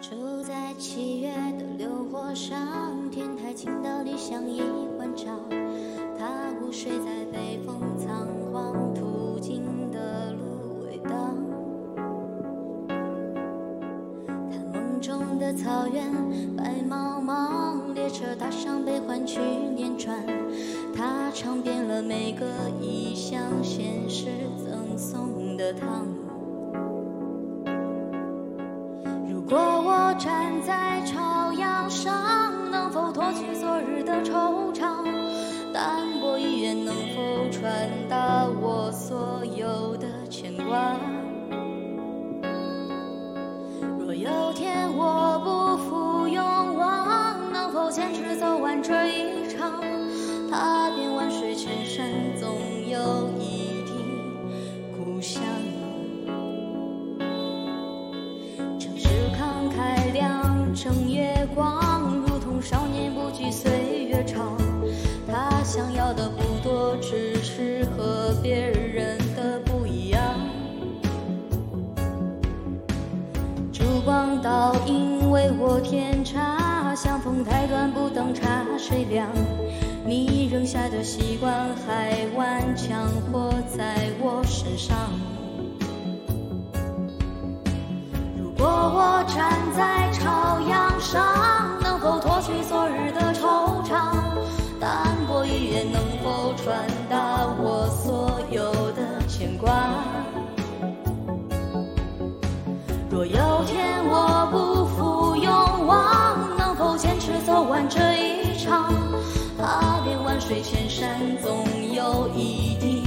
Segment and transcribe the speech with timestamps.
[0.00, 4.62] 住在七月的流火上，天台倾倒地像一
[4.98, 5.26] 碗茶。
[6.18, 11.36] 他午睡在北风仓皇途经的芦苇荡。
[14.50, 16.10] 他梦中的草原
[16.56, 19.40] 白茫茫，列车搭上悲欢去
[19.76, 20.16] 辗转。
[20.96, 22.46] 他尝遍了每个
[22.80, 24.30] 异乡现实
[24.64, 26.06] 赠送的糖。
[30.18, 35.04] 站在朝阳上，能否脱去昨日的惆怅？
[35.72, 40.96] 淡薄语言能否传达我所有的牵挂？
[43.98, 49.80] 若有天我不负勇往，能否坚持走完这一场？
[50.50, 52.06] 踏遍万水千山，
[52.38, 52.98] 总有
[64.24, 70.20] 他想要的不多，只是和别人的不一样。
[73.72, 79.28] 烛光倒影为我添茶，相逢太短，不等茶水凉。
[80.04, 84.01] 你扔下的习惯还顽强活在
[107.52, 108.94] 走完这一场？
[109.58, 113.01] 踏遍万水千山，总有一地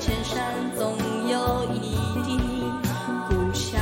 [0.00, 0.96] 千山，总
[1.28, 1.80] 有一
[2.22, 2.38] 地
[3.28, 3.80] 故乡。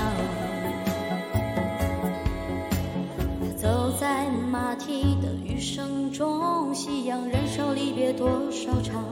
[3.40, 9.04] 他走在马蹄的余声中，夕阳燃烧离别多少场。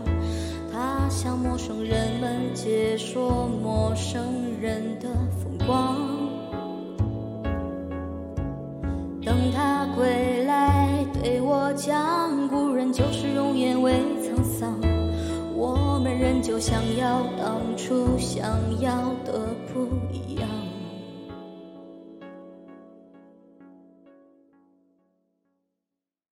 [0.72, 4.22] 他向陌生人们解说陌生
[4.60, 5.08] 人的
[5.42, 5.96] 风光。
[9.22, 14.93] 等他归来，对我讲，故人旧时容颜未沧桑。
[16.18, 20.03] 人就想要当初想要的不。